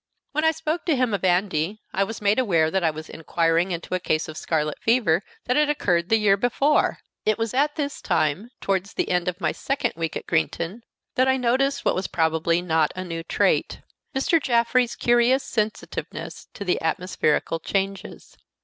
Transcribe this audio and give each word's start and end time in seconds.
When 0.31 0.43
I 0.43 0.49
spoke 0.49 0.83
to 0.85 0.95
him 0.95 1.13
of 1.13 1.23
Andy, 1.23 1.79
I 1.93 2.03
was 2.03 2.23
made 2.23 2.39
aware 2.39 2.71
that 2.71 2.83
I 2.83 2.89
was 2.89 3.07
inquiring 3.07 3.69
into 3.69 3.93
a 3.93 3.99
case 3.99 4.27
of 4.27 4.35
scarlet 4.35 4.79
fever 4.81 5.21
that 5.45 5.55
had 5.57 5.69
occurred 5.69 6.09
the 6.09 6.17
year 6.17 6.37
before! 6.37 6.97
It 7.23 7.37
was 7.37 7.53
at 7.53 7.75
this 7.75 8.01
time, 8.01 8.49
towards 8.61 8.95
the 8.95 9.09
end 9.09 9.27
of 9.27 9.39
my 9.39 9.51
second 9.51 9.93
week 9.95 10.17
at 10.17 10.25
Greenton, 10.25 10.81
that 11.13 11.27
I 11.27 11.37
noticed 11.37 11.85
what 11.85 11.93
was 11.93 12.07
probably 12.07 12.63
not 12.63 12.91
a 12.95 13.03
new 13.03 13.21
trait 13.21 13.81
Mr. 14.15 14.41
Jaffrey's 14.41 14.95
curious 14.95 15.43
sensitiveness 15.43 16.47
to 16.55 16.83
atmospherical 16.83 17.59
changes. 17.59 18.35